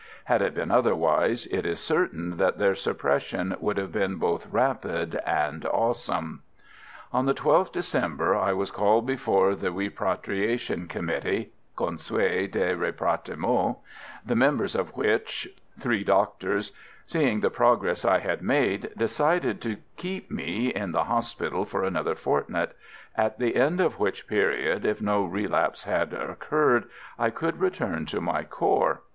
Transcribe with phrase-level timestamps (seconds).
[0.23, 5.17] Had it been otherwise, it is certain that their suppression would have been both rapid
[5.27, 6.41] and awesome.
[7.13, 13.77] On the 12th December I was called before the Repatriation Committee (Conseil de Rapatriement),
[14.25, 15.47] the members of which
[15.79, 16.71] three doctors
[17.05, 22.15] seeing the progress I had made, decided to keep me in the hospital for another
[22.15, 22.71] fortnight,
[23.15, 26.85] at the end of which period, if no relapse had occurred,
[27.19, 29.01] I could return to my corps.